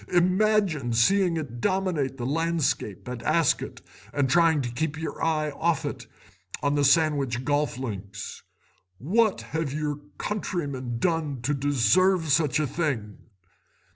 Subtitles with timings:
[0.11, 3.81] Imagine seeing it dominate the landscape at Ascot,
[4.11, 6.07] and trying to keep your eye off it
[6.63, 8.41] on the Sandwich golf links.
[8.97, 13.19] What have your countrymen done to deserve such a thing?